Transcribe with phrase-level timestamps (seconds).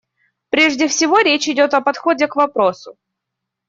[0.49, 2.97] Прежде всего речь идет о подходе к вопросу.